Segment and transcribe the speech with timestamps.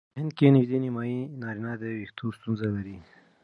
[0.13, 2.97] په هند کې نژدې نیمایي نارینه د وېښتو ستونزه لري.